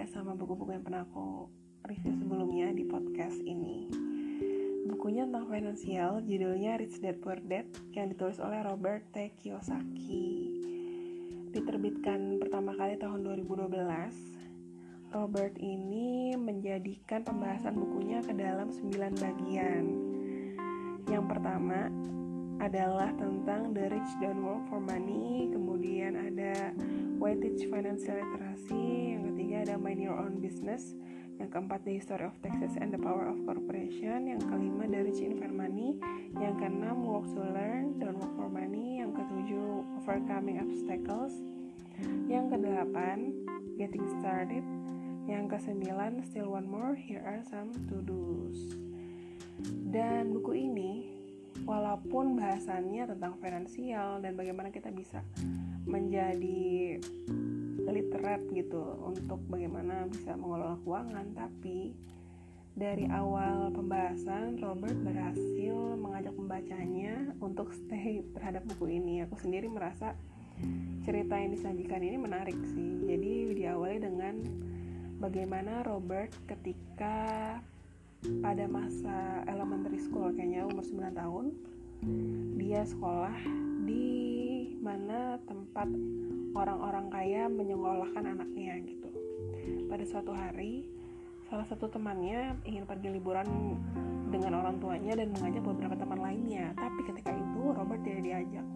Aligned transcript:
beda 0.00 0.16
sama 0.16 0.32
buku-buku 0.32 0.72
yang 0.72 0.80
pernah 0.80 1.04
aku 1.04 1.44
review 1.84 2.16
sebelumnya 2.16 2.72
di 2.72 2.88
podcast 2.88 3.36
ini. 3.44 3.84
Bukunya 4.88 5.28
tentang 5.28 5.44
finansial, 5.52 6.24
judulnya 6.24 6.80
Rich 6.80 7.04
Dad 7.04 7.20
Poor 7.20 7.36
Dad 7.36 7.68
yang 7.92 8.08
ditulis 8.08 8.40
oleh 8.40 8.64
Robert 8.64 9.04
T. 9.12 9.28
Kiyosaki. 9.36 10.48
Diterbitkan 11.52 12.40
pertama 12.40 12.72
kali 12.80 12.96
tahun 12.96 13.28
2012. 13.44 15.12
Robert 15.12 15.60
ini 15.60 16.32
menjadikan 16.32 17.20
pembahasan 17.20 17.76
bukunya 17.76 18.24
ke 18.24 18.32
dalam 18.32 18.72
9 18.72 19.20
bagian. 19.20 19.84
Yang 21.12 21.24
pertama 21.28 21.92
adalah 22.56 23.12
tentang 23.20 23.76
The 23.76 23.92
Rich 23.92 24.16
Don't 24.24 24.48
Work 24.48 24.64
for 24.72 24.80
Money, 24.80 25.52
kemudian 25.52 26.16
ada 26.16 26.72
Why 27.20 27.36
Teach 27.36 27.68
Financial 27.68 28.16
Literacy, 28.16 29.12
yang 29.12 29.28
ketiga 29.28 29.68
ada 29.68 29.76
Mind 29.76 30.00
Your 30.00 30.16
Own 30.16 30.40
Business, 30.40 30.96
yang 31.36 31.52
keempat 31.52 31.84
The 31.84 32.00
History 32.00 32.24
of 32.24 32.32
Taxes 32.40 32.80
and 32.80 32.88
the 32.88 32.96
Power 32.96 33.28
of 33.28 33.36
Corporation, 33.44 34.24
yang 34.24 34.40
kelima 34.40 34.88
The 34.88 35.04
Rich 35.04 35.20
in 35.20 35.36
for 35.36 35.52
Money, 35.52 36.00
yang 36.40 36.56
keenam 36.56 37.04
Work 37.04 37.28
to 37.36 37.44
Learn, 37.44 38.00
Don't 38.00 38.16
Work 38.16 38.32
for 38.40 38.48
Money, 38.48 39.04
yang 39.04 39.12
ketujuh 39.12 39.84
Overcoming 40.00 40.64
Obstacles, 40.64 41.36
yang 42.24 42.48
kedelapan 42.48 43.36
Getting 43.76 44.08
Started, 44.16 44.64
yang 45.28 45.44
kesembilan 45.44 46.24
Still 46.24 46.56
One 46.56 46.72
More, 46.72 46.96
Here 46.96 47.20
Are 47.20 47.44
Some 47.44 47.76
To-Dos. 47.92 48.80
Dan 49.92 50.32
buku 50.32 50.56
ini 50.56 51.20
walaupun 51.68 52.32
bahasannya 52.40 53.04
tentang 53.04 53.36
finansial 53.44 54.24
dan 54.24 54.32
bagaimana 54.40 54.72
kita 54.72 54.88
bisa 54.88 55.20
menjadi 55.90 57.02
literat 57.90 58.46
gitu 58.54 58.80
untuk 59.02 59.42
bagaimana 59.50 60.06
bisa 60.06 60.38
mengelola 60.38 60.78
keuangan. 60.86 61.26
Tapi 61.34 61.90
dari 62.78 63.10
awal 63.10 63.74
pembahasan 63.74 64.62
Robert 64.62 64.94
berhasil 65.02 65.76
mengajak 65.98 66.32
pembacanya 66.38 67.34
untuk 67.42 67.74
stay 67.74 68.22
terhadap 68.32 68.62
buku 68.70 69.02
ini. 69.02 69.26
Aku 69.26 69.34
sendiri 69.42 69.66
merasa 69.66 70.14
cerita 71.02 71.34
yang 71.34 71.50
disajikan 71.52 72.00
ini 72.00 72.16
menarik 72.16 72.56
sih. 72.70 73.02
Jadi 73.10 73.58
diawali 73.58 73.98
dengan 73.98 74.34
bagaimana 75.18 75.82
Robert 75.82 76.30
ketika 76.46 77.58
pada 78.40 78.64
masa 78.68 79.44
elementary 79.48 79.96
school 79.96 80.28
kayaknya 80.36 80.68
umur 80.68 80.84
9 80.84 81.16
tahun 81.16 81.46
dia 82.60 82.84
sekolah 82.84 83.36
di 83.88 84.39
mana 84.80 85.36
tempat 85.44 85.88
orang-orang 86.56 87.06
kaya 87.12 87.42
menyekolahkan 87.52 88.24
anaknya 88.24 88.80
gitu. 88.80 89.12
Pada 89.92 90.04
suatu 90.08 90.32
hari, 90.32 90.88
salah 91.52 91.68
satu 91.68 91.92
temannya 91.92 92.56
ingin 92.64 92.88
pergi 92.88 93.12
liburan 93.12 93.76
dengan 94.32 94.56
orang 94.64 94.80
tuanya 94.80 95.20
dan 95.20 95.36
mengajak 95.36 95.60
beberapa 95.60 95.94
teman 96.00 96.20
lainnya. 96.24 96.72
Tapi 96.80 97.00
ketika 97.12 97.30
itu 97.36 97.62
Robert 97.76 98.00
tidak 98.00 98.24
diajak. 98.24 98.66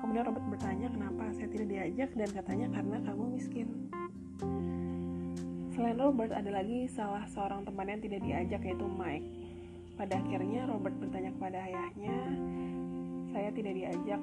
Kemudian 0.00 0.24
Robert 0.26 0.46
bertanya 0.48 0.88
kenapa 0.88 1.24
saya 1.36 1.48
tidak 1.52 1.68
diajak 1.68 2.10
dan 2.16 2.28
katanya 2.32 2.66
karena 2.72 2.96
kamu 3.04 3.24
miskin. 3.36 3.68
Selain 5.76 5.96
Robert 6.00 6.32
ada 6.32 6.50
lagi 6.52 6.88
salah 6.88 7.28
seorang 7.28 7.68
teman 7.68 7.88
yang 7.88 8.00
tidak 8.00 8.20
diajak 8.24 8.60
yaitu 8.64 8.88
Mike. 8.88 9.28
Pada 9.92 10.16
akhirnya 10.18 10.64
Robert 10.72 10.96
bertanya 10.96 11.30
kepada 11.36 11.68
ayahnya, 11.68 12.16
saya 13.32 13.48
tidak 13.50 13.74
diajak 13.74 14.20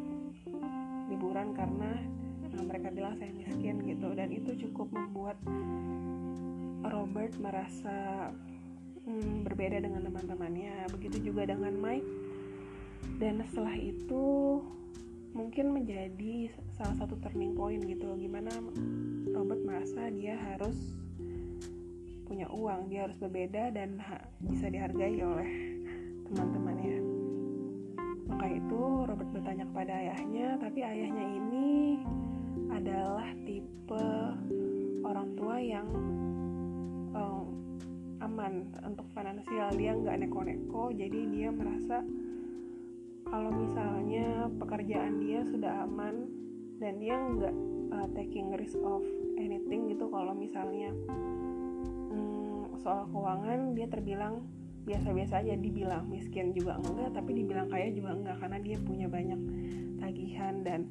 liburan 1.10 1.58
karena 1.58 1.98
nah, 2.54 2.64
mereka 2.64 2.94
bilang 2.94 3.18
saya 3.18 3.34
miskin 3.34 3.82
gitu. 3.84 4.14
Dan 4.14 4.30
itu 4.30 4.56
cukup 4.70 4.94
membuat 4.94 5.38
Robert 6.86 7.34
merasa 7.42 8.30
hmm, 9.04 9.44
berbeda 9.50 9.82
dengan 9.82 10.06
teman-temannya. 10.06 10.88
Begitu 10.94 11.34
juga 11.34 11.50
dengan 11.50 11.74
Mike. 11.76 12.10
Dan 13.20 13.44
setelah 13.50 13.76
itu 13.76 14.26
mungkin 15.34 15.74
menjadi 15.74 16.54
salah 16.78 16.96
satu 17.02 17.18
turning 17.26 17.58
point 17.58 17.82
gitu. 17.84 18.14
Gimana 18.16 18.54
Robert 19.34 19.62
merasa 19.66 20.08
dia 20.14 20.38
harus 20.38 20.78
punya 22.30 22.46
uang 22.54 22.94
dia 22.94 23.10
harus 23.10 23.18
berbeda 23.18 23.74
dan 23.74 23.98
bisa 24.46 24.70
dihargai 24.70 25.18
oleh 25.18 25.50
teman-temannya 26.30 26.99
maka 28.30 28.46
itu 28.46 28.82
Robert 29.10 29.30
bertanya 29.34 29.66
kepada 29.74 29.94
ayahnya, 29.98 30.48
tapi 30.62 30.80
ayahnya 30.86 31.26
ini 31.26 32.00
adalah 32.70 33.28
tipe 33.44 34.06
orang 35.02 35.28
tua 35.34 35.58
yang 35.58 35.88
um, 37.18 37.50
aman 38.22 38.70
untuk 38.86 39.10
finansial. 39.18 39.74
Dia 39.74 39.98
nggak 39.98 40.30
neko-neko, 40.30 40.94
jadi 40.94 41.20
dia 41.34 41.50
merasa 41.50 42.06
kalau 43.26 43.50
misalnya 43.50 44.50
pekerjaan 44.62 45.22
dia 45.22 45.42
sudah 45.50 45.86
aman 45.90 46.30
dan 46.78 47.02
dia 47.02 47.18
nggak 47.18 47.56
uh, 47.94 48.08
taking 48.14 48.54
risk 48.54 48.78
of 48.86 49.02
anything 49.42 49.90
gitu. 49.90 50.06
Kalau 50.06 50.38
misalnya 50.38 50.94
um, 52.14 52.70
soal 52.78 53.10
keuangan 53.10 53.74
dia 53.74 53.90
terbilang 53.90 54.46
biasa-biasa 54.90 55.46
aja 55.46 55.54
dibilang 55.54 56.10
miskin 56.10 56.50
juga 56.50 56.82
enggak 56.82 57.14
tapi 57.14 57.38
dibilang 57.38 57.70
kaya 57.70 57.94
juga 57.94 58.18
enggak 58.18 58.42
karena 58.42 58.58
dia 58.58 58.78
punya 58.82 59.06
banyak 59.06 59.40
tagihan 60.02 60.66
dan 60.66 60.90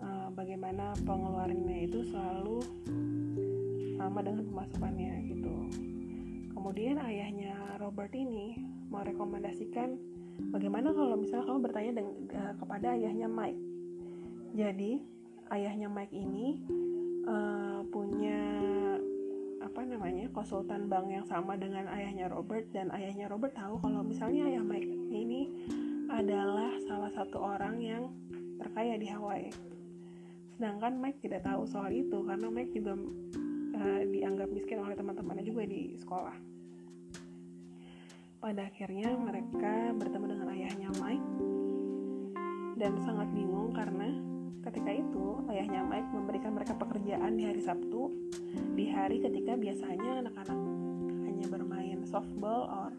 uh, 0.00 0.32
bagaimana 0.32 0.96
pengeluarannya 1.04 1.84
itu 1.84 2.08
selalu 2.08 2.64
sama 4.00 4.24
dengan 4.24 4.48
pemasukannya 4.48 5.12
gitu. 5.28 5.54
Kemudian 6.56 6.96
ayahnya 7.04 7.76
Robert 7.76 8.16
ini 8.16 8.56
merekomendasikan 8.88 10.00
bagaimana 10.48 10.88
kalau 10.96 11.20
misalnya 11.20 11.52
kamu 11.52 11.60
bertanya 11.68 11.92
dengan, 12.00 12.14
uh, 12.32 12.54
kepada 12.56 12.96
ayahnya 12.96 13.28
Mike. 13.28 13.60
Jadi 14.56 15.04
ayahnya 15.52 15.92
Mike 15.92 16.16
ini 16.16 16.64
uh, 17.28 17.84
punya 17.92 18.40
apa 19.68 19.84
namanya 19.84 20.32
konsultan 20.32 20.88
bank 20.88 21.12
yang 21.12 21.28
sama 21.28 21.52
dengan 21.60 21.84
ayahnya 21.92 22.32
Robert 22.32 22.72
dan 22.72 22.88
ayahnya 22.88 23.28
Robert 23.28 23.52
tahu 23.52 23.76
kalau 23.84 24.00
misalnya 24.00 24.48
ayah 24.48 24.64
Mike 24.64 24.88
ini 25.12 25.52
adalah 26.08 26.72
salah 26.88 27.12
satu 27.12 27.36
orang 27.36 27.76
yang 27.84 28.08
terkaya 28.56 28.96
di 28.96 29.12
Hawaii. 29.12 29.52
Sedangkan 30.56 30.96
Mike 30.96 31.20
tidak 31.20 31.44
tahu 31.44 31.68
soal 31.68 31.92
itu 31.92 32.16
karena 32.24 32.48
Mike 32.48 32.72
juga 32.72 32.96
uh, 33.76 34.02
dianggap 34.08 34.48
miskin 34.56 34.80
oleh 34.80 34.96
teman-temannya 34.96 35.44
juga 35.44 35.68
di 35.68 36.00
sekolah. 36.00 36.36
Pada 38.40 38.72
akhirnya 38.72 39.12
mereka 39.20 39.92
bertemu 40.00 40.26
dengan 40.32 40.48
ayahnya 40.48 40.88
Mike 40.96 41.28
dan 42.80 42.96
sangat 43.04 43.28
bingung 43.36 43.76
karena 43.76 44.16
ketika 44.64 44.90
itu 44.90 45.26
ayahnya 45.48 45.86
Mike 45.86 46.10
memberikan 46.10 46.52
mereka 46.54 46.74
pekerjaan 46.74 47.38
di 47.38 47.44
hari 47.46 47.62
Sabtu 47.62 48.10
di 48.74 48.90
hari 48.90 49.22
ketika 49.22 49.54
biasanya 49.54 50.26
anak-anak 50.26 50.60
hanya 51.26 51.46
bermain 51.46 52.00
softball 52.02 52.66
or 52.66 52.90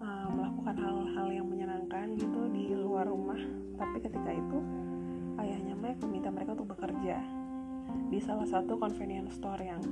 uh, 0.00 0.28
melakukan 0.32 0.76
hal-hal 0.76 1.28
yang 1.32 1.46
menyenangkan 1.48 2.16
gitu 2.16 2.48
di 2.52 2.72
luar 2.76 3.08
rumah. 3.08 3.38
Tapi 3.80 3.98
ketika 4.04 4.30
itu 4.32 4.58
ayahnya 5.40 5.74
Mike 5.76 6.00
meminta 6.04 6.28
mereka 6.28 6.52
untuk 6.56 6.76
bekerja 6.76 7.16
di 8.10 8.18
salah 8.22 8.46
satu 8.46 8.76
convenience 8.78 9.38
store 9.38 9.62
yang 9.64 9.82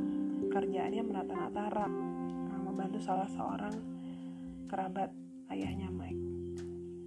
kerjaannya 0.53 1.03
menata-nata 1.03 1.65
rak 1.73 1.93
uh, 2.53 2.61
membantu 2.61 2.99
salah 3.01 3.27
seorang 3.33 3.75
kerabat 4.69 5.11
ayahnya 5.49 5.89
Mike. 5.89 6.25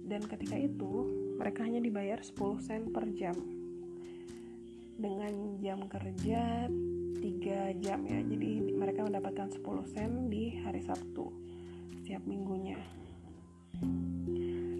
Dan 0.02 0.26
ketika 0.26 0.58
itu 0.58 1.08
mereka 1.42 1.66
hanya 1.66 1.82
dibayar 1.82 2.22
10 2.22 2.38
sen 2.62 2.94
per 2.94 3.10
jam. 3.18 3.34
Dengan 4.94 5.58
jam 5.58 5.90
kerja 5.90 6.70
3 6.70 7.82
jam 7.82 7.98
ya. 8.06 8.22
Jadi 8.22 8.78
mereka 8.78 9.02
mendapatkan 9.02 9.50
10 9.50 9.90
sen 9.90 10.30
di 10.30 10.54
hari 10.62 10.86
Sabtu 10.86 11.34
setiap 11.98 12.22
minggunya. 12.30 12.78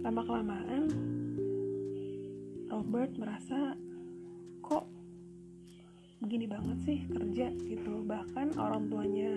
Lama 0.07 0.23
kelamaan 0.23 0.87
Robert 2.71 3.11
merasa 3.19 3.75
kok 4.63 4.87
begini 6.23 6.47
banget 6.47 6.79
sih 6.87 6.99
kerja? 7.11 7.51
gitu. 7.59 8.07
Bahkan 8.07 8.55
orang 8.55 8.87
tuanya 8.87 9.35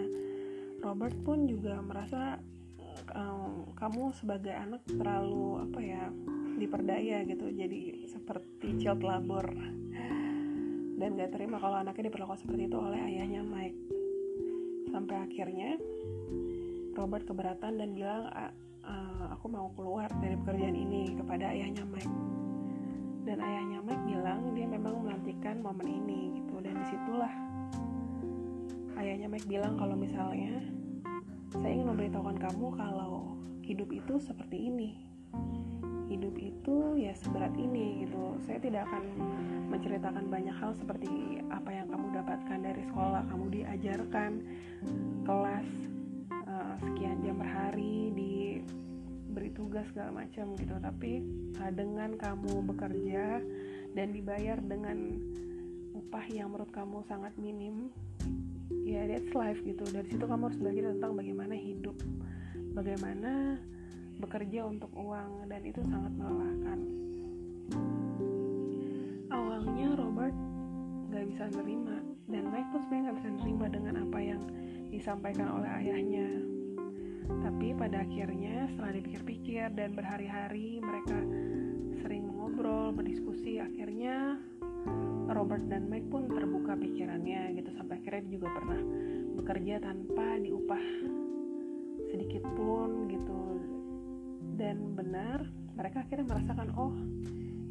Robert 0.86 1.18
pun 1.26 1.50
juga 1.50 1.82
merasa 1.82 2.38
kamu 3.74 4.14
sebagai 4.14 4.54
anak 4.54 4.86
terlalu 4.86 5.62
apa 5.66 5.80
ya 5.82 6.06
diperdaya 6.56 7.28
gitu 7.28 7.52
jadi 7.52 8.08
seperti 8.08 8.80
child 8.80 9.04
labor 9.04 9.52
dan 10.96 11.20
gak 11.20 11.36
terima 11.36 11.60
kalau 11.60 11.76
anaknya 11.76 12.08
diperlakukan 12.08 12.40
seperti 12.40 12.72
itu 12.72 12.78
oleh 12.80 13.00
ayahnya 13.04 13.44
Mike. 13.44 13.80
Sampai 14.96 15.16
akhirnya 15.20 15.76
Robert 16.96 17.28
keberatan 17.28 17.76
dan 17.76 17.92
bilang 17.92 18.32
aku 19.28 19.52
mau 19.52 19.68
keluar 19.76 20.08
dari 20.24 20.40
pekerjaan 20.40 20.72
ini 20.72 21.20
kepada 21.20 21.52
ayahnya 21.52 21.84
Mike. 21.84 22.16
Dan 23.28 23.44
ayahnya 23.44 23.84
Mike 23.84 24.06
bilang 24.08 24.56
dia 24.56 24.68
memang 24.72 25.04
menantikan 25.04 25.60
momen 25.60 25.84
ini 25.84 26.40
gitu 26.40 26.64
dan 26.64 26.80
di 26.80 26.86
situlah 26.88 27.34
ayahnya 28.96 29.28
Mike 29.28 29.50
bilang 29.52 29.76
kalau 29.76 30.00
misalnya 30.00 30.64
saya 31.52 31.76
ingin 31.76 31.92
memberitahukan 31.92 32.40
kamu 32.40 32.68
kalau 32.80 33.36
hidup 33.66 33.90
itu 33.92 34.16
seperti 34.22 34.72
ini 34.72 34.90
hidup 36.06 36.36
itu 36.38 36.78
ya 37.00 37.14
seberat 37.18 37.54
ini 37.58 38.06
gitu. 38.06 38.38
Saya 38.46 38.62
tidak 38.62 38.86
akan 38.90 39.04
menceritakan 39.70 40.26
banyak 40.30 40.56
hal 40.56 40.72
seperti 40.78 41.42
apa 41.50 41.70
yang 41.74 41.88
kamu 41.90 42.08
dapatkan 42.14 42.60
dari 42.62 42.82
sekolah 42.86 43.24
kamu 43.30 43.46
diajarkan 43.62 44.32
kelas 45.26 45.68
uh, 46.46 46.76
sekian 46.82 47.18
jam 47.26 47.36
per 47.42 47.50
hari 47.50 48.14
diberi 48.14 49.50
tugas 49.54 49.86
segala 49.90 50.26
macam 50.26 50.54
gitu. 50.56 50.76
Tapi 50.78 51.12
uh, 51.58 51.72
dengan 51.74 52.14
kamu 52.16 52.54
bekerja 52.70 53.42
dan 53.98 54.08
dibayar 54.14 54.60
dengan 54.62 55.18
upah 55.96 56.26
yang 56.30 56.54
menurut 56.54 56.70
kamu 56.70 57.02
sangat 57.08 57.34
minim 57.42 57.90
ya 58.86 59.10
that's 59.10 59.34
life 59.34 59.58
gitu. 59.66 59.82
Dari 59.90 60.06
situ 60.06 60.26
kamu 60.26 60.54
harus 60.54 60.60
belajar 60.62 60.94
tentang 60.94 61.18
bagaimana 61.18 61.56
hidup 61.58 61.98
bagaimana 62.76 63.56
bekerja 64.20 64.64
untuk 64.66 64.92
uang 64.96 65.52
dan 65.52 65.62
itu 65.66 65.82
sangat 65.86 66.12
melelahkan. 66.16 66.80
Awalnya 69.32 69.88
Robert 70.00 70.38
gak 71.12 71.26
bisa 71.28 71.44
nerima 71.52 71.98
dan 72.32 72.44
Mike 72.50 72.70
pun 72.72 72.80
sebenarnya 72.86 73.06
gak 73.12 73.18
bisa 73.20 73.30
nerima 73.44 73.66
dengan 73.68 73.96
apa 74.08 74.20
yang 74.24 74.42
disampaikan 74.90 75.48
oleh 75.60 75.70
ayahnya. 75.84 76.28
Tapi 77.26 77.74
pada 77.74 78.06
akhirnya 78.06 78.70
setelah 78.70 78.92
dipikir-pikir 79.02 79.74
dan 79.74 79.98
berhari-hari 79.98 80.78
mereka 80.78 81.18
sering 82.06 82.30
ngobrol 82.30 82.94
berdiskusi. 82.94 83.58
Akhirnya 83.58 84.38
Robert 85.26 85.66
dan 85.66 85.90
Mike 85.90 86.08
pun 86.14 86.30
terbuka 86.30 86.78
pikirannya 86.78 87.58
gitu. 87.58 87.70
Sampai 87.74 87.98
akhirnya 87.98 88.22
dia 88.30 88.34
juga 88.38 88.50
pernah 88.54 88.82
bekerja 89.42 89.76
tanpa 89.82 90.38
diupah 90.38 90.86
sedikit 92.14 92.46
pun 92.54 93.10
gitu 93.10 93.55
dan 94.56 94.96
benar 94.96 95.44
mereka 95.76 96.08
akhirnya 96.08 96.26
merasakan 96.32 96.72
oh 96.80 96.96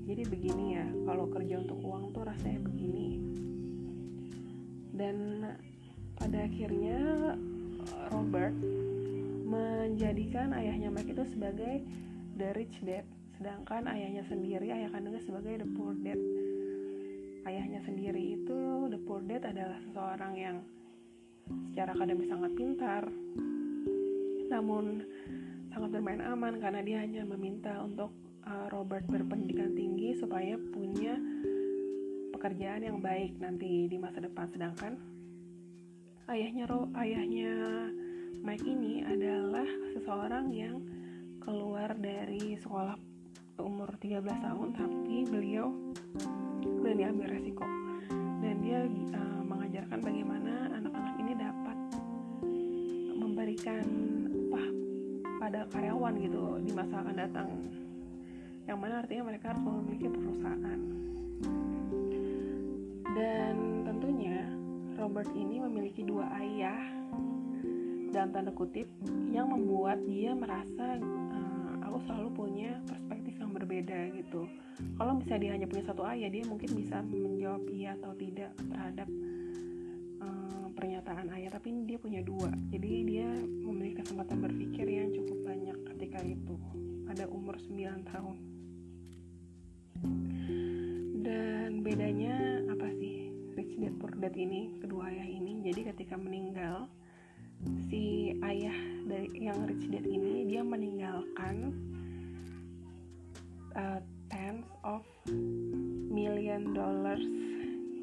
jadi 0.04 0.22
begini 0.28 0.76
ya 0.76 0.86
kalau 1.08 1.24
kerja 1.32 1.64
untuk 1.64 1.80
uang 1.80 2.12
tuh 2.12 2.28
rasanya 2.28 2.60
begini. 2.60 3.24
Dan 4.94 5.48
pada 6.14 6.44
akhirnya 6.44 7.00
Robert 8.12 8.54
menjadikan 9.48 10.52
ayahnya 10.52 10.92
Mike 10.92 11.16
itu 11.16 11.24
sebagai 11.32 11.82
the 12.36 12.52
rich 12.54 12.76
dad 12.84 13.08
sedangkan 13.34 13.90
ayahnya 13.90 14.22
sendiri 14.30 14.70
ayah 14.70 14.92
kandungnya 14.92 15.24
sebagai 15.24 15.64
the 15.64 15.68
poor 15.72 15.96
dad. 16.04 16.20
Ayahnya 17.48 17.80
sendiri 17.88 18.36
itu 18.36 18.60
the 18.92 19.00
poor 19.08 19.24
dad 19.24 19.42
adalah 19.48 19.80
seseorang 19.88 20.32
yang 20.36 20.56
secara 21.72 21.96
akademis 21.96 22.28
sangat 22.28 22.52
pintar. 22.52 23.08
Namun 24.52 25.00
sangat 25.74 25.90
bermain 25.90 26.22
aman 26.22 26.62
karena 26.62 26.86
dia 26.86 27.02
hanya 27.02 27.26
meminta 27.26 27.74
untuk 27.82 28.14
uh, 28.46 28.70
Robert 28.70 29.02
berpendidikan 29.10 29.74
tinggi 29.74 30.14
supaya 30.14 30.54
punya 30.70 31.18
pekerjaan 32.30 32.86
yang 32.86 33.02
baik 33.02 33.34
nanti 33.42 33.90
di 33.90 33.98
masa 33.98 34.22
depan. 34.22 34.46
Sedangkan 34.54 34.94
ayahnya 36.30 36.70
Ro 36.70 36.86
ayahnya 36.94 37.52
Mike 38.46 38.62
ini 38.62 39.02
adalah 39.02 39.66
seseorang 39.98 40.54
yang 40.54 40.78
keluar 41.42 41.90
dari 41.98 42.54
sekolah 42.54 42.94
umur 43.58 43.90
13 43.98 44.22
tahun 44.22 44.68
tapi 44.78 45.26
beliau 45.26 45.74
berani 46.86 47.02
ambil 47.10 47.34
resiko. 47.34 47.66
Dan 48.38 48.62
dia 48.62 48.86
uh, 49.10 49.42
mengajarkan 49.42 49.98
bagaimana 49.98 50.70
anak-anak 50.70 51.14
ini 51.18 51.32
dapat 51.34 51.76
memberikan 53.18 54.13
pada 55.44 55.68
karyawan 55.68 56.16
gitu 56.24 56.56
di 56.64 56.72
masa 56.72 57.04
akan 57.04 57.16
datang. 57.20 57.48
Yang 58.64 58.78
mana 58.80 59.04
artinya 59.04 59.28
mereka 59.28 59.52
harus 59.52 59.60
memiliki 59.60 60.08
perusahaan. 60.08 60.80
Dan 63.12 63.54
tentunya 63.84 64.40
Robert 64.96 65.28
ini 65.36 65.60
memiliki 65.60 66.00
dua 66.00 66.32
ayah 66.40 66.80
dalam 68.08 68.32
tanda 68.32 68.56
kutip 68.56 68.88
yang 69.28 69.52
membuat 69.52 70.00
dia 70.08 70.32
merasa 70.32 70.96
uh, 70.96 71.72
aku 71.92 72.00
selalu 72.08 72.28
punya 72.32 72.80
perspektif 72.88 73.36
yang 73.36 73.52
berbeda 73.52 74.16
gitu. 74.16 74.48
Kalau 74.96 75.20
misalnya 75.20 75.40
dia 75.44 75.52
hanya 75.60 75.66
punya 75.68 75.84
satu 75.84 76.08
ayah 76.08 76.32
dia 76.32 76.44
mungkin 76.48 76.72
bisa 76.72 77.04
menjawab 77.04 77.68
iya 77.68 77.92
atau 78.00 78.16
tidak 78.16 78.48
terhadap 78.64 79.08
pernyataan 80.84 81.32
ayah 81.32 81.48
tapi 81.48 81.72
dia 81.88 81.96
punya 81.96 82.20
dua. 82.20 82.52
Jadi 82.68 83.08
dia 83.08 83.24
memiliki 83.40 84.04
kesempatan 84.04 84.36
berpikir 84.36 84.84
yang 84.84 85.08
cukup 85.16 85.40
banyak 85.40 85.78
ketika 85.96 86.20
itu. 86.20 86.60
Pada 87.08 87.24
umur 87.24 87.56
9 87.56 88.04
tahun. 88.04 88.36
Dan 91.24 91.80
bedanya 91.80 92.60
apa 92.68 92.92
sih 93.00 93.32
rich 93.56 93.80
dad 93.80 93.96
poor 93.96 94.12
dad 94.20 94.36
ini 94.36 94.76
kedua 94.76 95.08
ayah 95.08 95.24
ini? 95.24 95.64
Jadi 95.64 95.88
ketika 95.88 96.20
meninggal 96.20 96.84
si 97.88 98.36
ayah 98.44 98.76
dari 99.08 99.32
yang 99.40 99.64
rich 99.64 99.88
dad 99.88 100.04
ini 100.04 100.44
dia 100.52 100.60
meninggalkan 100.60 101.72
uh, 103.72 104.04
tens 104.28 104.68
of 104.84 105.00
million 106.12 106.76
dollars. 106.76 107.24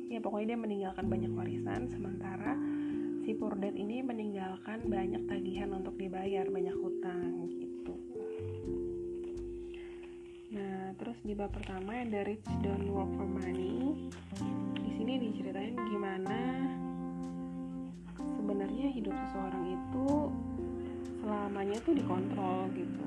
Ya 0.09 0.17
pokoknya 0.17 0.57
dia 0.57 0.59
meninggalkan 0.65 1.05
banyak 1.07 1.29
warisan 1.29 1.87
sementara 1.93 2.70
si 3.21 3.37
dad 3.37 3.75
ini 3.77 4.01
meninggalkan 4.01 4.81
banyak 4.89 5.29
tagihan 5.29 5.69
untuk 5.77 5.93
dibayar 5.93 6.41
banyak 6.49 6.73
hutang 6.73 7.45
gitu. 7.53 7.93
Nah 10.57 10.97
terus 10.97 11.17
di 11.21 11.37
bab 11.37 11.53
pertama 11.53 12.01
yang 12.01 12.09
dari 12.09 12.33
rich 12.33 12.49
don't 12.65 12.89
work 12.89 13.09
for 13.13 13.29
money 13.29 14.09
di 14.73 14.89
sini 14.97 15.21
diceritain 15.21 15.77
gimana 15.85 16.41
sebenarnya 18.17 18.89
hidup 18.89 19.13
seseorang 19.13 19.65
itu 19.69 20.07
selamanya 21.21 21.77
tuh 21.85 21.93
dikontrol 21.93 22.73
gitu. 22.73 23.05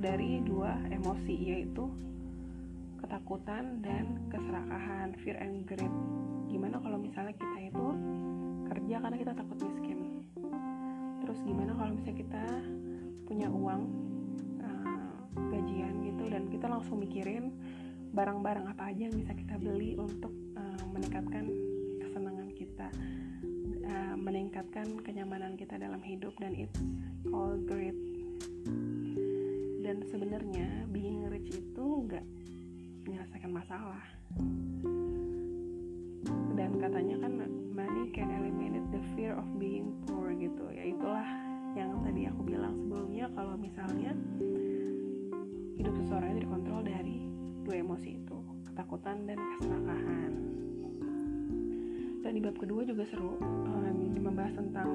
Dari 0.00 0.44
dua 0.44 0.76
emosi 0.92 1.36
yaitu 1.48 1.88
ketakutan 3.00 3.80
dan 3.80 4.20
keserakahan 4.28 5.16
fear 5.24 5.40
and 5.40 5.64
greed. 5.64 5.94
Gimana 6.52 6.76
kalau 6.76 7.00
misalnya 7.00 7.32
kita 7.32 7.72
itu 7.72 7.86
kerja 8.70 8.96
karena 9.02 9.16
kita 9.18 9.32
takut 9.34 9.58
miskin. 9.58 9.98
Terus 11.26 11.38
gimana 11.42 11.74
kalau 11.74 11.90
misalnya 11.94 12.18
kita 12.22 12.44
punya 13.26 13.48
uang 13.50 13.82
uh, 14.62 15.18
gajian 15.50 15.94
gitu 16.06 16.24
dan 16.30 16.42
kita 16.50 16.66
langsung 16.66 16.98
mikirin 17.02 17.54
barang-barang 18.10 18.66
apa 18.74 18.90
aja 18.90 19.06
yang 19.06 19.14
bisa 19.14 19.32
kita 19.38 19.54
beli 19.58 19.94
untuk 19.94 20.34
uh, 20.58 20.82
meningkatkan 20.90 21.46
kesenangan 22.02 22.50
kita 22.58 22.90
uh, 23.86 24.16
meningkatkan 24.18 24.98
kenyamanan 25.06 25.54
kita 25.54 25.78
dalam 25.78 26.02
hidup 26.02 26.34
dan 26.38 26.54
it's 26.54 26.78
all 27.30 27.54
great. 27.66 27.94
Dan 29.80 30.06
sebenarnya 30.06 30.86
being 30.94 31.26
rich 31.26 31.50
itu 31.50 31.86
nggak 32.06 32.26
menyelesaikan 33.06 33.50
masalah. 33.50 34.04
Dan 36.54 36.70
katanya 36.78 37.16
kan 37.26 37.32
money 37.70 38.10
can 38.10 38.28
eliminate 38.30 38.86
the 38.90 39.02
fear 39.14 39.38
of 39.38 39.46
being 39.56 39.94
poor 40.06 40.34
gitu. 40.34 40.66
Ya 40.74 40.90
itulah 40.90 41.26
yang 41.78 42.02
tadi 42.02 42.26
aku 42.26 42.42
bilang 42.42 42.74
sebelumnya 42.74 43.30
kalau 43.32 43.54
misalnya 43.54 44.12
hidup 45.78 45.94
seseorang 45.96 46.34
itu 46.36 46.40
dikontrol 46.44 46.82
dari 46.82 47.18
dua 47.62 47.76
emosi 47.80 48.10
itu 48.18 48.38
ketakutan 48.66 49.24
dan 49.24 49.38
keserakahan. 49.56 50.32
Dan 52.20 52.30
di 52.36 52.40
bab 52.42 52.56
kedua 52.58 52.84
juga 52.84 53.06
seru 53.08 53.40
um, 53.40 53.96
membahas 54.20 54.52
tentang 54.52 54.90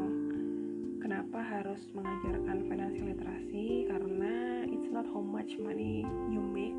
kenapa 1.01 1.41
harus 1.41 1.81
mengajarkan 1.97 2.69
financial 2.69 3.09
literasi 3.09 3.89
karena 3.89 4.65
it's 4.69 4.89
not 4.93 5.05
how 5.09 5.21
much 5.21 5.57
money 5.57 6.05
you 6.29 6.41
make 6.41 6.77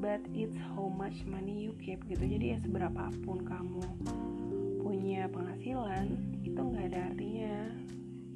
but 0.00 0.18
it's 0.34 0.56
how 0.74 0.88
much 0.88 1.14
money 1.28 1.68
you 1.68 1.72
keep 1.78 2.00
gitu. 2.08 2.24
Jadi 2.24 2.56
ya 2.56 2.58
seberapapun 2.64 3.44
kamu 3.44 3.84
punya 4.92 5.24
penghasilan 5.32 6.04
itu 6.44 6.60
nggak 6.60 6.92
ada 6.92 7.00
artinya. 7.08 7.56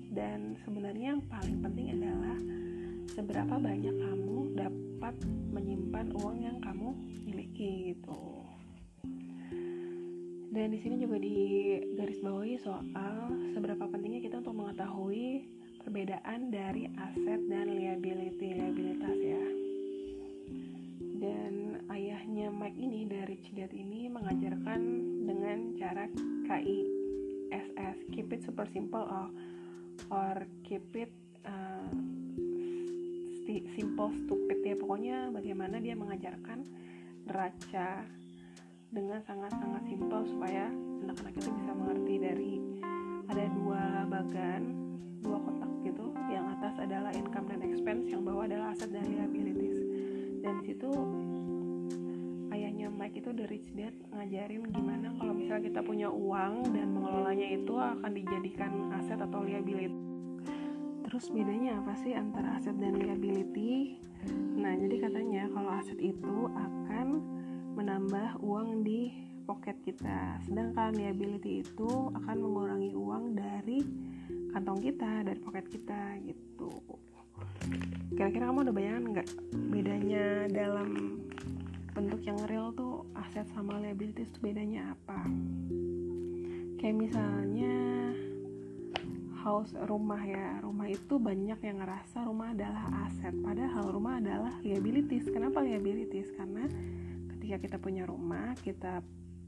Dan 0.09 0.57
sebenarnya 0.65 1.13
yang 1.13 1.23
paling 1.29 1.61
penting 1.61 1.93
adalah 1.93 2.41
seberapa 3.13 3.61
banyak 3.61 3.93
kamu 3.93 4.57
dapat 4.57 5.15
menyimpan 5.53 6.17
uang 6.17 6.37
yang 6.41 6.57
kamu 6.65 6.97
miliki 7.29 7.93
gitu. 7.93 8.41
Dan 10.49 10.73
di 10.73 10.81
sini 10.81 10.97
juga 10.97 11.21
di 11.21 11.37
garis 12.01 12.25
bawahi 12.25 12.57
soal 12.65 13.37
seberapa 13.53 13.85
pentingnya 13.93 14.25
kita 14.25 14.41
untuk 14.41 14.57
mengetahui 14.57 15.45
perbedaan 15.85 16.49
dari 16.49 16.89
aset 16.97 17.41
dan 17.53 17.69
liability 17.69 18.57
liabilitas 18.57 19.19
ya. 19.21 19.45
Dan 21.21 21.85
ayahnya 21.93 22.49
Mike 22.49 22.81
ini 22.81 23.05
dari 23.05 23.37
Cidat 23.45 23.77
ini 23.77 24.09
mengajarkan 24.09 24.81
dengan 25.27 25.75
cara 25.75 26.07
KI 26.47 26.79
as 27.51 27.67
as 27.79 27.99
keep 28.15 28.31
it 28.31 28.41
super 28.47 28.67
simple 28.71 29.03
or 29.03 29.29
or 30.11 30.35
keep 30.63 30.87
it 30.95 31.11
uh, 31.43 31.91
simple 33.75 34.11
stupid 34.27 34.59
ya. 34.63 34.75
Pokoknya 34.79 35.31
bagaimana 35.31 35.79
dia 35.79 35.95
mengajarkan 35.95 36.67
neraca 37.27 38.07
dengan 38.91 39.19
sangat-sangat 39.27 39.83
simpel 39.91 40.23
supaya 40.31 40.71
anak-anak 41.03 41.35
itu 41.35 41.51
bisa 41.63 41.73
mengerti 41.75 42.15
dari 42.23 42.53
ada 43.27 43.45
dua 43.51 43.83
bagan 44.07 44.63
dua 45.23 45.39
kotak 45.43 45.71
gitu. 45.83 46.07
Yang 46.31 46.47
atas 46.59 46.75
adalah 46.83 47.11
income 47.15 47.47
dan 47.51 47.61
expense 47.67 48.07
yang 48.11 48.23
bawah 48.23 48.47
adalah 48.47 48.75
aset 48.75 48.91
dan 48.91 49.07
liabilities. 49.07 49.79
Dan 50.43 50.63
situ 50.63 50.91
ayahnya 52.57 52.89
Mike 52.89 53.21
itu 53.21 53.31
the 53.37 53.45
rich 53.53 53.69
dad 53.77 53.93
ngajarin 54.17 54.65
gimana 54.73 55.13
kalau 55.21 55.37
misalnya 55.37 55.69
kita 55.69 55.81
punya 55.85 56.09
uang 56.09 56.73
dan 56.73 56.89
mengelolanya 56.89 57.49
itu 57.53 57.77
akan 57.77 58.11
dijadikan 58.17 58.73
aset 58.97 59.21
atau 59.21 59.45
liability. 59.45 59.93
Terus 61.05 61.29
bedanya 61.29 61.85
apa 61.85 61.93
sih 62.01 62.17
antara 62.17 62.57
aset 62.57 62.73
dan 62.81 62.97
liability? 62.97 64.01
Nah 64.57 64.73
jadi 64.73 64.97
katanya 65.05 65.53
kalau 65.53 65.71
aset 65.77 66.01
itu 66.01 66.49
akan 66.49 67.21
menambah 67.77 68.41
uang 68.41 68.81
di 68.89 69.13
pocket 69.45 69.77
kita. 69.85 70.41
Sedangkan 70.49 70.97
liability 70.97 71.61
itu 71.61 71.91
akan 72.17 72.37
mengurangi 72.41 72.97
uang 72.97 73.37
dari 73.37 73.85
kantong 74.57 74.81
kita 74.81 75.29
dari 75.29 75.39
pocket 75.45 75.69
kita 75.69 76.17
gitu. 76.25 76.73
Kira-kira 78.17 78.49
kamu 78.49 78.65
udah 78.65 78.75
bayangan 78.75 79.05
nggak 79.13 79.29
bedanya 79.69 80.49
dalam 80.49 81.21
bentuk 81.97 82.21
yang 82.29 82.37
real 82.45 82.77
tuh 82.77 83.09
aset 83.17 83.49
sama 83.57 83.81
liabilities 83.81 84.29
bedanya 84.37 84.93
apa? 84.93 85.17
Kayak 86.77 86.97
misalnya 87.09 87.77
house 89.41 89.73
rumah 89.89 90.21
ya. 90.21 90.61
Rumah 90.61 90.93
itu 90.93 91.17
banyak 91.17 91.57
yang 91.65 91.81
ngerasa 91.81 92.29
rumah 92.29 92.53
adalah 92.53 93.09
aset. 93.09 93.33
Padahal 93.41 93.89
rumah 93.89 94.21
adalah 94.21 94.53
liabilities. 94.61 95.25
Kenapa 95.33 95.65
liabilities? 95.65 96.29
Karena 96.37 96.69
ketika 97.33 97.57
kita 97.65 97.77
punya 97.81 98.05
rumah 98.05 98.53
kita 98.61 99.01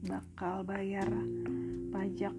bakal 0.09 0.65
bayar 0.65 1.05
pajak 1.93 2.33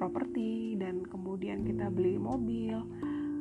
properti 0.00 0.80
dan 0.80 1.04
kemudian 1.04 1.68
kita 1.68 1.92
beli 1.92 2.16
mobil 2.16 2.80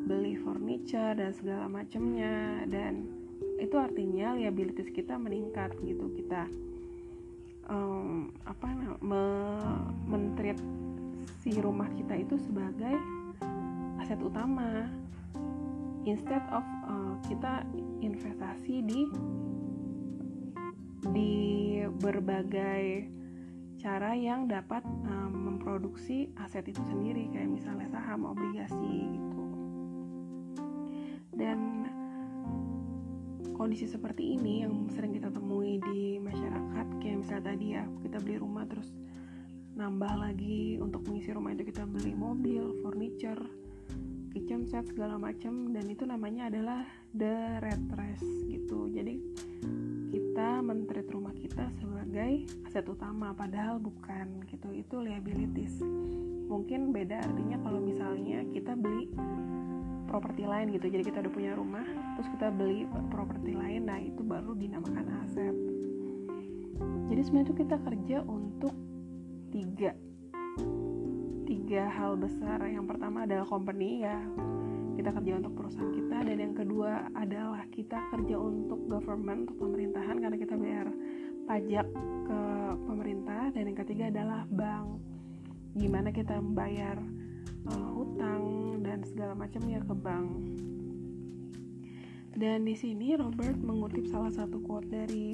beli 0.04 0.36
furniture 0.36 1.16
dan 1.16 1.32
segala 1.32 1.72
macamnya. 1.72 2.68
Dan 2.68 3.17
itu 3.58 3.76
artinya 3.76 4.38
liabilities 4.38 4.94
kita 4.94 5.18
meningkat 5.18 5.74
gitu. 5.82 6.14
Kita 6.14 6.46
um, 7.70 8.30
apa 8.46 8.68
me, 9.02 9.24
mentreat 10.06 10.60
si 11.42 11.58
rumah 11.58 11.90
kita 11.98 12.16
itu 12.18 12.38
sebagai 12.38 12.96
aset 14.02 14.20
utama. 14.22 14.88
Instead 16.08 16.44
of 16.56 16.64
uh, 16.88 17.20
kita 17.28 17.68
investasi 18.00 18.80
di 18.86 19.02
di 21.12 21.34
berbagai 22.00 23.12
cara 23.78 24.16
yang 24.16 24.48
dapat 24.48 24.82
um, 24.86 25.34
memproduksi 25.52 26.32
aset 26.40 26.64
itu 26.70 26.80
sendiri. 26.88 27.28
Kayak 27.34 27.52
misalnya 27.58 27.88
saham 27.92 28.24
obligasi 28.24 29.18
gitu. 29.18 29.44
Dan 31.38 31.87
kondisi 33.58 33.90
seperti 33.90 34.38
ini 34.38 34.62
yang 34.62 34.86
sering 34.94 35.18
kita 35.18 35.34
temui 35.34 35.82
di 35.82 36.22
masyarakat 36.22 36.88
kayak 37.02 37.18
misalnya 37.26 37.46
tadi 37.52 37.66
ya 37.74 37.84
kita 38.06 38.18
beli 38.22 38.38
rumah 38.38 38.70
terus 38.70 38.94
nambah 39.74 40.14
lagi 40.18 40.78
untuk 40.78 41.02
mengisi 41.10 41.34
rumah 41.34 41.58
itu 41.58 41.66
kita 41.66 41.90
beli 41.90 42.14
mobil 42.14 42.78
furniture 42.86 43.42
kitchen 44.38 44.70
set 44.70 44.86
segala 44.86 45.18
macam 45.18 45.74
dan 45.74 45.90
itu 45.90 46.06
namanya 46.06 46.54
adalah 46.54 46.86
the 47.18 47.58
red 47.58 47.82
race 47.98 48.30
gitu. 48.46 48.86
Jadi 48.94 49.18
kita 50.14 50.62
mentreat 50.62 51.10
rumah 51.10 51.34
kita 51.34 51.74
sebagai 51.82 52.46
aset 52.70 52.86
utama 52.86 53.34
padahal 53.34 53.82
bukan 53.82 54.46
gitu. 54.46 54.70
Itu 54.78 55.02
liabilities. 55.02 55.82
Mungkin 56.48 56.94
beda 56.94 57.18
artinya 57.26 57.58
kalau 57.66 57.82
misalnya 57.82 58.46
kita 58.54 58.78
beli 58.78 59.10
properti 60.08 60.48
lain 60.48 60.74
gitu. 60.74 60.88
Jadi 60.88 61.04
kita 61.04 61.22
udah 61.22 61.34
punya 61.34 61.52
rumah 61.54 61.86
terus 62.16 62.32
kita 62.34 62.50
beli 62.50 62.88
properti 63.12 63.54
lain 63.54 63.86
nah 63.86 64.00
itu 64.00 64.24
baru 64.24 64.56
dinamakan 64.56 65.06
aset. 65.28 65.56
Jadi 67.08 67.22
sebenarnya 67.24 67.48
itu 67.48 67.56
kita 67.62 67.76
kerja 67.84 68.18
untuk 68.26 68.74
tiga. 69.52 69.92
Tiga 71.48 71.84
hal 71.92 72.20
besar. 72.20 72.60
Yang 72.68 72.96
pertama 72.96 73.24
adalah 73.24 73.48
company 73.48 74.04
ya. 74.04 74.18
Kita 74.98 75.14
kerja 75.14 75.38
untuk 75.38 75.54
perusahaan 75.54 75.94
kita 75.94 76.18
dan 76.26 76.38
yang 76.42 76.56
kedua 76.58 77.06
adalah 77.14 77.62
kita 77.70 78.02
kerja 78.10 78.36
untuk 78.42 78.82
government 78.90 79.46
untuk 79.46 79.62
pemerintahan 79.62 80.18
karena 80.18 80.38
kita 80.42 80.58
bayar 80.58 80.88
pajak 81.46 81.88
ke 82.28 82.40
pemerintah 82.90 83.54
dan 83.54 83.64
yang 83.70 83.78
ketiga 83.78 84.10
adalah 84.10 84.42
bank. 84.50 85.00
Gimana 85.78 86.10
kita 86.10 86.42
membayar 86.42 86.98
uh, 87.66 87.90
hutang 87.98 88.78
dan 88.86 89.02
segala 89.02 89.34
macamnya 89.34 89.82
ke 89.82 89.96
bank 89.98 90.30
dan 92.38 92.70
di 92.70 92.78
sini 92.78 93.18
Robert 93.18 93.58
mengutip 93.58 94.06
salah 94.06 94.30
satu 94.30 94.62
quote 94.62 94.94
dari 94.94 95.34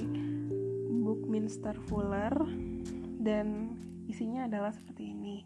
Buckminster 1.03 1.75
Fuller 1.91 2.31
dan 3.19 3.75
isinya 4.07 4.47
adalah 4.47 4.71
seperti 4.71 5.11
ini 5.11 5.43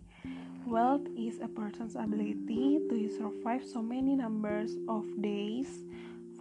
Wealth 0.68 1.08
is 1.16 1.40
a 1.40 1.48
person's 1.48 1.96
ability 1.96 2.84
to 2.92 3.08
survive 3.08 3.64
so 3.64 3.80
many 3.80 4.20
numbers 4.20 4.76
of 4.92 5.08
days 5.24 5.88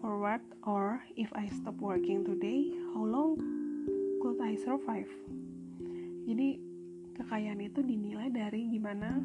forward 0.02 0.43
or 0.66 0.99
if 1.14 1.31
I 1.31 1.47
stop 1.47 1.78
working 1.78 2.26
today, 2.26 2.75
how 2.90 3.07
long 3.07 3.38
could 4.19 4.43
I 4.43 4.59
survive? 4.59 5.07
Jadi 6.26 6.59
kekayaan 7.14 7.62
itu 7.62 7.87
dinilai 7.87 8.35
dari 8.35 8.66
gimana 8.66 9.23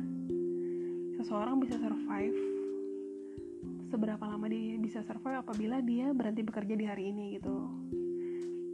seseorang 1.21 1.61
bisa 1.61 1.77
survive 1.77 2.33
seberapa 3.93 4.25
lama 4.25 4.49
dia 4.49 4.73
bisa 4.81 5.05
survive 5.05 5.45
apabila 5.45 5.77
dia 5.85 6.09
berhenti 6.17 6.41
bekerja 6.41 6.73
di 6.73 6.85
hari 6.89 7.13
ini 7.13 7.37
gitu. 7.37 7.69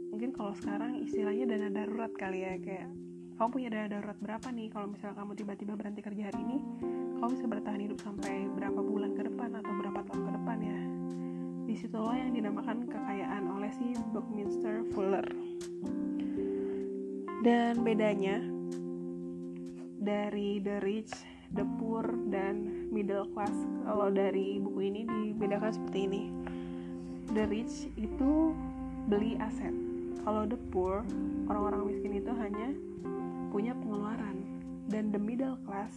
Mungkin 0.08 0.32
kalau 0.32 0.56
sekarang 0.56 1.04
istilahnya 1.04 1.44
dana 1.44 1.68
darurat 1.68 2.08
kali 2.16 2.48
ya 2.48 2.56
kayak 2.56 2.88
kamu 3.36 3.48
punya 3.52 3.68
dana 3.68 3.86
darurat 3.92 4.18
berapa 4.22 4.48
nih? 4.48 4.72
Kalau 4.72 4.86
misalnya 4.88 5.16
kamu 5.20 5.32
tiba-tiba 5.36 5.72
berhenti 5.76 6.00
kerja 6.00 6.22
hari 6.32 6.40
ini 6.40 6.58
kamu 7.20 7.30
bisa 7.36 7.46
bertahan 7.50 7.80
hidup 7.84 7.98
sampai 8.00 8.34
berapa 8.56 8.80
bulan 8.80 9.12
ke 9.12 9.22
depan 9.28 9.50
atau 9.60 9.72
berapa 9.76 10.00
tahun 10.08 10.22
ke 10.24 10.32
depan 10.40 10.58
ya? 10.64 10.80
Di 11.68 11.74
situlah 11.76 12.16
yang 12.16 12.32
dinamakan 12.32 12.88
kekayaan 12.88 13.44
oleh 13.44 13.70
si 13.76 13.92
Buckminster 14.16 14.88
Fuller. 14.96 15.26
Dan 17.44 17.84
bedanya 17.84 18.40
dari 20.00 20.62
the 20.64 20.80
rich, 20.80 21.12
the 21.54 21.64
poor, 21.80 22.04
dan 22.28 22.88
middle 22.92 23.24
class. 23.32 23.54
Kalau 23.84 24.12
dari 24.12 24.60
buku 24.60 24.80
ini 24.92 25.00
dibedakan 25.08 25.72
seperti 25.72 25.98
ini. 26.04 26.24
The 27.32 27.44
rich 27.48 27.92
itu 27.96 28.52
beli 29.08 29.36
aset. 29.40 29.72
Kalau 30.24 30.44
the 30.44 30.60
poor 30.72 31.04
orang-orang 31.48 31.88
miskin 31.88 32.20
itu 32.20 32.32
hanya 32.36 32.72
punya 33.48 33.72
pengeluaran. 33.76 34.36
Dan 34.88 35.12
the 35.12 35.20
middle 35.20 35.56
class 35.68 35.92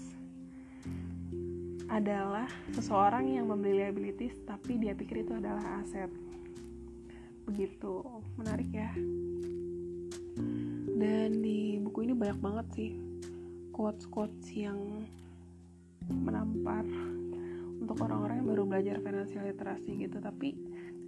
adalah 1.92 2.48
seseorang 2.72 3.36
yang 3.36 3.52
membeli 3.52 3.84
liabilities 3.84 4.40
tapi 4.48 4.80
dia 4.80 4.96
pikir 4.96 5.28
itu 5.28 5.36
adalah 5.36 5.84
aset. 5.84 6.12
Begitu. 7.48 8.04
Menarik 8.40 8.72
ya. 8.72 8.92
Dan 11.02 11.44
di 11.44 11.82
buku 11.82 12.08
ini 12.08 12.14
banyak 12.16 12.40
banget 12.40 12.68
sih 12.78 12.92
quotes-quotes 13.74 14.48
yang 14.54 14.78
menampar 16.10 16.86
untuk 17.82 17.98
orang-orang 18.02 18.42
yang 18.42 18.48
baru 18.50 18.64
belajar 18.66 18.96
financial 19.02 19.44
literasi 19.46 19.92
gitu. 20.02 20.18
Tapi 20.18 20.58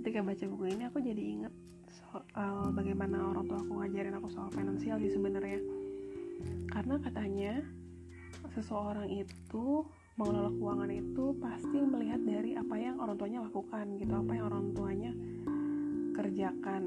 ketika 0.02 0.20
baca 0.22 0.44
buku 0.50 0.66
ini 0.74 0.84
aku 0.90 1.00
jadi 1.02 1.24
inget 1.24 1.54
soal 1.94 2.74
bagaimana 2.74 3.30
orang 3.30 3.46
tua 3.46 3.62
aku 3.62 3.74
ngajarin 3.78 4.18
aku 4.18 4.30
soal 4.30 4.50
finansial 4.54 4.98
sih 5.02 5.14
sebenarnya. 5.14 5.62
Karena 6.70 6.98
katanya 7.02 7.54
seseorang 8.54 9.10
itu 9.10 9.86
mengelola 10.18 10.54
keuangan 10.54 10.92
itu 10.94 11.26
pasti 11.42 11.78
melihat 11.82 12.22
dari 12.22 12.54
apa 12.54 12.76
yang 12.78 13.02
orang 13.02 13.18
tuanya 13.18 13.40
lakukan 13.46 13.98
gitu 13.98 14.14
apa 14.14 14.32
yang 14.34 14.46
orang 14.50 14.66
tuanya 14.78 15.12
kerjakan. 16.14 16.84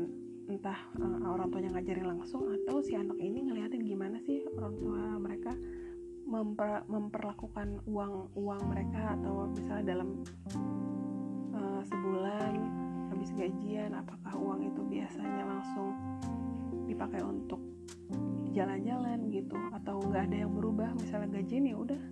Entah 0.46 0.78
uh, 1.02 1.26
orang 1.26 1.50
tuanya 1.50 1.74
ngajarin 1.74 2.06
langsung 2.06 2.46
atau 2.46 2.78
si 2.78 2.94
anak 2.94 3.18
ini 3.18 3.50
ngeliatin 3.50 3.82
gimana 3.82 4.22
sih 4.22 4.46
orang 4.54 4.78
tua 4.78 5.02
mereka 5.18 5.50
memper, 6.26 6.82
memperlakukan 6.90 7.80
uang 7.86 8.34
uang 8.34 8.62
mereka 8.74 9.14
atau 9.14 9.46
misalnya 9.54 9.94
dalam 9.94 10.08
uh, 11.54 11.82
sebulan 11.86 12.54
habis 13.14 13.30
gajian 13.38 13.94
apakah 13.94 14.34
uang 14.34 14.66
itu 14.66 14.82
biasanya 14.82 15.46
langsung 15.46 15.94
dipakai 16.90 17.22
untuk 17.22 17.62
jalan-jalan 18.50 19.30
gitu 19.30 19.54
atau 19.70 20.02
nggak 20.02 20.26
ada 20.32 20.36
yang 20.44 20.52
berubah? 20.52 20.90
Misalnya 20.98 21.38
gajian 21.38 21.70
ya 21.70 21.76
udah. 21.78 22.02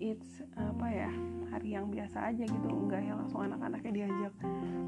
It's 0.00 0.40
apa 0.56 0.86
ya 0.88 1.12
hari 1.52 1.76
yang 1.76 1.92
biasa 1.92 2.32
aja 2.32 2.44
gitu. 2.44 2.68
Enggak 2.68 3.04
yang 3.04 3.20
langsung 3.20 3.44
anak-anaknya 3.44 4.04
diajak 4.04 4.34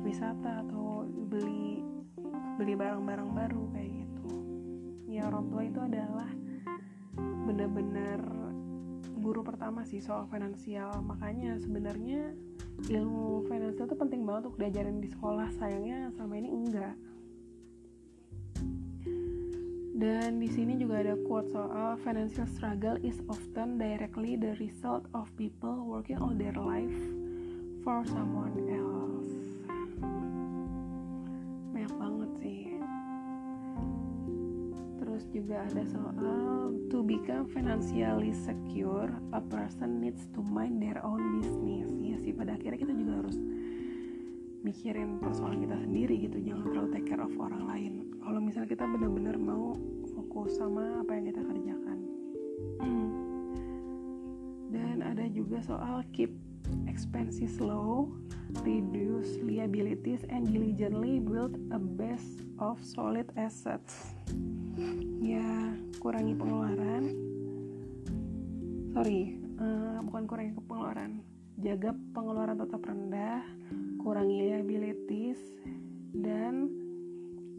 wisata 0.04 0.64
atau 0.64 1.04
beli 1.28 1.84
beli 2.56 2.74
barang-barang 2.76 3.30
baru 3.32 3.62
kayak 3.76 3.90
gitu. 3.92 4.24
Ya 5.08 5.28
orang 5.28 5.44
tua 5.52 5.62
itu 5.68 5.80
adalah 5.80 6.30
bener-bener 7.18 8.20
guru 9.22 9.46
pertama 9.46 9.86
sih 9.86 10.02
soal 10.02 10.26
finansial. 10.26 10.90
Makanya 11.06 11.56
sebenarnya 11.62 12.34
ilmu 12.90 13.46
finansial 13.46 13.86
itu 13.86 13.96
penting 13.96 14.26
banget 14.26 14.50
untuk 14.50 14.58
diajarin 14.58 14.98
di 14.98 15.08
sekolah. 15.08 15.48
Sayangnya 15.56 16.10
sama 16.18 16.36
ini 16.40 16.50
enggak. 16.50 16.96
Dan 20.02 20.42
di 20.42 20.50
sini 20.50 20.74
juga 20.82 20.98
ada 20.98 21.14
quote 21.14 21.54
soal 21.54 21.94
financial 22.02 22.42
struggle 22.50 22.98
is 23.06 23.22
often 23.30 23.78
directly 23.78 24.34
the 24.34 24.58
result 24.58 25.06
of 25.14 25.30
people 25.38 25.86
working 25.86 26.18
all 26.18 26.34
their 26.34 26.58
life 26.58 26.98
for 27.86 28.02
someone 28.10 28.58
else. 28.66 28.81
Juga 35.32 35.64
ada 35.64 35.82
soal 35.88 36.76
to 36.92 37.00
become 37.00 37.48
financially 37.48 38.36
secure, 38.36 39.08
a 39.32 39.40
person 39.40 40.04
needs 40.04 40.28
to 40.36 40.44
mind 40.44 40.84
their 40.84 41.00
own 41.00 41.40
business. 41.40 41.88
Ya 42.04 42.20
sih 42.20 42.36
pada 42.36 42.54
akhirnya 42.60 42.76
kita 42.76 42.92
juga 42.92 43.24
harus 43.24 43.40
mikirin 44.62 45.18
persoalan 45.18 45.64
kita 45.64 45.76
sendiri 45.80 46.14
gitu, 46.28 46.36
jangan 46.38 46.62
terlalu 46.68 46.88
take 46.94 47.08
care 47.08 47.24
of 47.24 47.32
orang 47.40 47.64
lain. 47.66 47.92
Kalau 48.22 48.38
misalnya 48.38 48.68
kita 48.70 48.84
benar-benar 48.86 49.36
mau 49.40 49.74
fokus 50.12 50.60
sama 50.60 51.02
apa 51.02 51.10
yang 51.16 51.26
kita 51.32 51.42
kerjakan. 51.42 51.98
Dan 54.70 55.02
ada 55.02 55.26
juga 55.32 55.58
soal 55.64 56.04
keep 56.14 56.30
expenses 56.86 57.58
low 57.58 58.12
reduce 58.64 59.40
liabilities 59.40 60.24
and 60.28 60.44
diligently 60.48 61.18
build 61.20 61.56
a 61.72 61.80
base 61.80 62.44
of 62.60 62.76
solid 62.84 63.28
assets 63.36 64.12
ya 65.20 65.76
kurangi 66.00 66.34
pengeluaran. 66.36 67.04
Sorry 68.92 69.42
uh, 69.60 69.98
bukan 70.04 70.24
kurangi 70.28 70.52
pengeluaran. 70.66 71.12
Jaga 71.60 71.94
pengeluaran 72.16 72.58
tetap 72.58 72.82
rendah 72.82 73.44
kurangi 74.02 74.50
liabilities 74.50 75.38
dan 76.16 76.68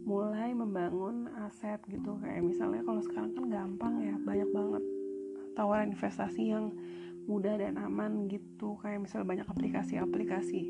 mulai 0.04 0.52
membangun 0.52 1.32
aset 1.48 1.80
gitu. 1.88 2.20
Kayak 2.20 2.44
misalnya 2.44 2.84
kalau 2.84 3.02
sekarang 3.02 3.32
kan 3.32 3.46
gampang 3.48 3.94
ya 4.04 4.16
banyak 4.20 4.50
banget 4.52 4.84
tawaran 5.56 5.96
investasi 5.96 6.52
yang 6.52 6.76
mudah 7.30 7.56
dan 7.56 7.80
aman 7.80 8.28
gitu. 8.28 8.76
Kayak 8.84 9.08
misalnya 9.08 9.28
banyak 9.40 9.48
aplikasi-aplikasi 9.48 10.62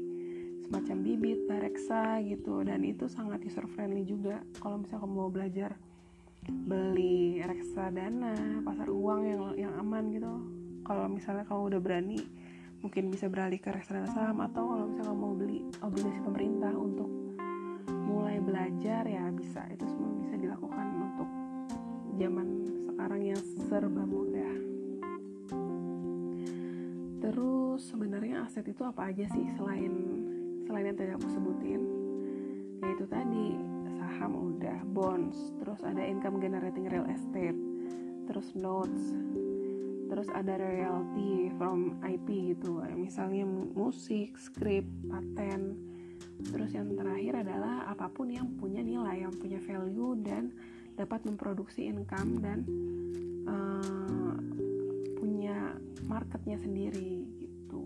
semacam 0.64 0.98
bibit, 1.04 1.40
bareksa 1.50 2.22
gitu 2.24 2.64
dan 2.64 2.86
itu 2.86 3.10
sangat 3.10 3.42
user 3.42 3.66
friendly 3.66 4.06
juga. 4.06 4.46
Kalau 4.62 4.80
misalnya 4.80 5.04
kamu 5.04 5.16
mau 5.18 5.32
belajar 5.34 5.72
beli 6.50 7.40
reksadana 7.44 8.64
pasar 8.64 8.90
uang 8.92 9.22
yang 9.24 9.42
yang 9.56 9.74
aman 9.80 10.12
gitu. 10.12 10.34
Kalau 10.84 11.08
misalnya 11.08 11.48
kamu 11.48 11.62
udah 11.76 11.80
berani 11.80 12.20
mungkin 12.84 13.08
bisa 13.08 13.32
beralih 13.32 13.64
ke 13.64 13.72
reksadana 13.72 14.12
saham 14.12 14.44
atau 14.44 14.68
kalau 14.68 14.86
misalnya 14.92 15.08
kamu 15.16 15.20
mau 15.24 15.34
beli 15.36 15.60
obligasi 15.80 16.20
pemerintah 16.20 16.74
untuk 16.76 17.10
mulai 17.88 18.44
belajar 18.44 19.08
ya 19.08 19.32
bisa. 19.32 19.64
Itu 19.72 19.88
semua 19.88 20.12
bisa 20.20 20.36
dilakukan 20.36 20.88
untuk 21.00 21.30
zaman 22.20 22.48
sekarang 22.92 23.22
yang 23.24 23.42
serba 23.72 24.04
mudah. 24.04 24.56
Terus 27.24 27.82
sebenarnya 27.88 28.44
aset 28.44 28.68
itu 28.68 28.84
apa 28.84 29.08
aja 29.16 29.24
sih 29.32 29.48
selain 29.56 29.94
selain 30.68 30.92
yang 30.92 30.98
tadi 31.00 31.12
aku 31.16 31.28
sebutin? 31.32 31.82
Yaitu 32.84 33.08
tadi 33.08 33.73
saham 34.14 34.54
udah 34.54 34.78
bonds 34.94 35.58
terus 35.58 35.82
ada 35.82 36.06
income 36.06 36.38
generating 36.38 36.86
real 36.86 37.10
estate 37.10 37.58
terus 38.30 38.54
notes 38.54 39.18
terus 40.14 40.30
ada 40.30 40.62
royalty 40.62 41.50
from 41.58 41.98
IP 42.06 42.54
gitu 42.54 42.78
misalnya 42.94 43.50
musik, 43.50 44.38
skrip, 44.38 44.86
paten. 45.10 45.74
Terus 46.54 46.70
yang 46.78 46.94
terakhir 46.94 47.42
adalah 47.42 47.90
apa 47.90 48.14
pun 48.14 48.30
yang 48.30 48.46
punya 48.62 48.86
nilai 48.86 49.26
yang 49.26 49.34
punya 49.34 49.58
value 49.58 50.14
dan 50.22 50.54
dapat 50.94 51.26
memproduksi 51.26 51.90
income 51.90 52.38
dan 52.46 52.62
uh, 53.50 54.38
punya 55.18 55.74
marketnya 56.06 56.62
sendiri 56.62 57.26
gitu. 57.42 57.82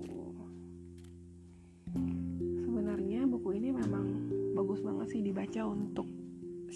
Sebenarnya 2.60 3.24
buku 3.24 3.56
ini 3.56 3.72
memang 3.72 4.06
bagus 4.52 4.84
banget 4.84 5.16
sih 5.16 5.22
dibaca 5.24 5.64
untuk 5.64 6.17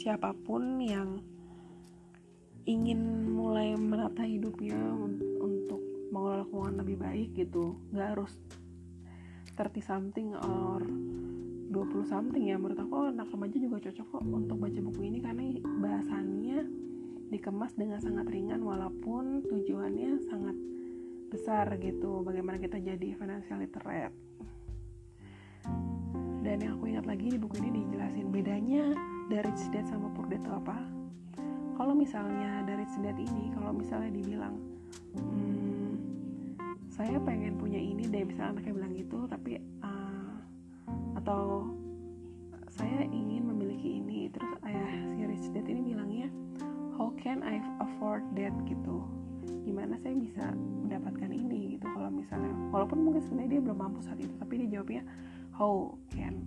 siapa 0.01 0.33
pun 0.33 0.81
yang 0.81 1.21
ingin 2.65 3.29
mulai 3.29 3.77
menata 3.77 4.25
hidupnya 4.25 4.77
untuk 5.37 5.77
mengelola 6.09 6.41
keuangan 6.49 6.81
lebih 6.81 6.97
baik 6.97 7.29
gitu. 7.37 7.77
Nggak 7.93 8.17
harus 8.17 8.33
30 9.53 9.77
something 9.85 10.33
or 10.33 10.81
20 10.81 12.01
something 12.09 12.49
ya. 12.49 12.57
Menurut 12.57 12.81
aku 12.81 13.13
anak 13.13 13.29
remaja 13.29 13.57
juga 13.61 13.77
cocok 13.77 14.07
kok 14.09 14.23
untuk 14.25 14.57
baca 14.57 14.79
buku 14.81 15.01
ini 15.05 15.21
karena 15.21 15.45
bahasannya 15.61 16.59
dikemas 17.29 17.77
dengan 17.77 18.01
sangat 18.01 18.25
ringan 18.27 18.65
walaupun 18.65 19.45
tujuannya 19.45 20.19
sangat 20.25 20.57
besar 21.31 21.77
gitu 21.79 22.25
bagaimana 22.25 22.57
kita 22.57 22.81
jadi 22.81 23.13
financial 23.13 23.61
literate. 23.61 24.17
Dan 26.41 26.57
yang 26.57 26.73
aku 26.81 26.89
ingat 26.89 27.05
lagi 27.05 27.29
di 27.29 27.37
buku 27.37 27.61
ini 27.61 27.85
dijelasin 27.85 28.33
bedanya 28.33 29.10
dari 29.31 29.47
Dad 29.71 29.87
sama 29.87 30.11
Dad 30.27 30.43
itu 30.43 30.51
apa? 30.51 30.75
Kalau 31.79 31.95
misalnya 31.95 32.67
dari 32.67 32.83
Dad 32.83 33.15
ini 33.15 33.47
kalau 33.55 33.71
misalnya 33.71 34.11
dibilang 34.11 34.59
hmm, 35.15 35.91
saya 36.91 37.15
pengen 37.23 37.55
punya 37.55 37.79
ini 37.79 38.11
deh 38.11 38.27
misalnya 38.27 38.59
anaknya 38.59 38.73
bilang 38.75 38.93
gitu 38.99 39.19
tapi 39.31 39.55
uh, 39.79 40.35
atau 41.15 41.71
saya 42.67 43.07
ingin 43.07 43.47
memiliki 43.47 44.03
ini 44.03 44.27
terus 44.35 44.51
ayah 44.67 44.91
si 45.15 45.23
Rich 45.23 45.47
Dad 45.55 45.63
ini 45.71 45.95
bilangnya 45.95 46.27
how 46.99 47.15
can 47.15 47.39
I 47.39 47.63
afford 47.79 48.27
that? 48.35 48.51
gitu. 48.67 49.07
Gimana 49.63 49.95
saya 50.03 50.11
bisa 50.19 50.51
mendapatkan 50.83 51.31
ini 51.31 51.79
gitu 51.79 51.87
kalau 51.87 52.11
misalnya. 52.11 52.51
Walaupun 52.75 52.99
mungkin 52.99 53.23
sebenarnya 53.23 53.57
dia 53.57 53.61
belum 53.63 53.79
mampu 53.79 54.03
saat 54.03 54.19
itu 54.19 54.35
tapi 54.35 54.67
dia 54.67 54.75
jawabnya 54.75 55.07
how 55.55 55.95
can? 56.11 56.43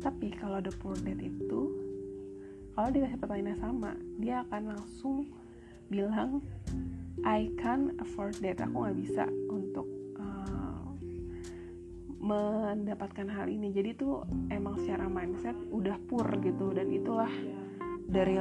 Tapi 0.00 0.32
kalau 0.40 0.64
the 0.64 0.72
poor 0.80 0.96
dad 1.04 1.20
itu 1.20 1.83
kalau 2.74 2.90
dikasih 2.90 3.18
pertanyaan 3.22 3.58
sama 3.62 3.90
dia 4.18 4.42
akan 4.50 4.74
langsung 4.74 5.30
bilang 5.88 6.42
I 7.22 7.54
can 7.56 7.94
afford 8.02 8.34
that 8.42 8.58
aku 8.58 8.74
nggak 8.84 8.98
bisa 8.98 9.24
untuk 9.48 9.86
mendapatkan 12.24 13.28
hal 13.28 13.52
ini. 13.52 13.68
Jadi 13.68 14.00
tuh 14.00 14.24
emang 14.48 14.80
secara 14.80 15.12
mindset 15.12 15.52
udah 15.68 16.00
pur 16.08 16.24
gitu 16.40 16.72
dan 16.72 16.88
itulah 16.88 17.28
dari 18.08 18.40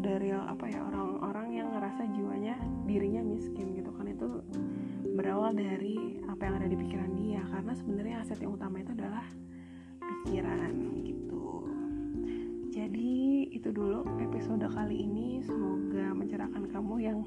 dari 0.00 0.32
apa 0.32 0.64
ya 0.64 0.80
orang-orang 0.80 1.60
yang 1.60 1.68
ngerasa 1.76 2.08
jiwanya 2.16 2.56
dirinya 2.88 3.20
miskin 3.20 3.76
gitu 3.76 3.92
kan. 3.92 4.08
Itu 4.08 4.40
berawal 5.12 5.52
dari 5.52 6.24
apa 6.24 6.40
yang 6.48 6.54
ada 6.56 6.68
di 6.72 6.76
pikiran 6.80 7.12
dia. 7.20 7.44
Karena 7.52 7.72
sebenarnya 7.76 8.16
aset 8.24 8.40
yang 8.40 8.56
utama 8.56 8.80
itu 8.80 8.96
adalah 8.96 9.28
pikiran 10.00 10.72
gitu 11.04 11.15
jadi 12.76 13.48
itu 13.56 13.72
dulu 13.72 14.04
episode 14.20 14.68
kali 14.68 15.08
ini 15.08 15.40
semoga 15.40 16.12
mencerahkan 16.12 16.68
kamu 16.68 16.94
yang 17.00 17.18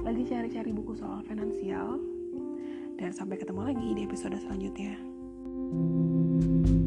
lagi 0.00 0.24
cari-cari 0.24 0.72
buku 0.72 0.96
soal 0.96 1.20
finansial 1.28 2.00
dan 2.96 3.12
sampai 3.12 3.36
ketemu 3.36 3.68
lagi 3.68 3.88
di 3.92 4.08
episode 4.08 4.40
selanjutnya. 4.40 4.96
thank 5.68 6.72
you 6.72 6.77